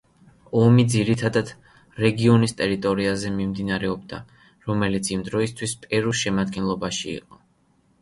[0.59, 1.51] ომი ძირითადად
[2.05, 4.23] რეგიონის ტერიტორიაზე მიმდინარეობდა,
[4.73, 7.45] რომელიც იმ დროისთვის პერუს შემადგენლობაში იყო.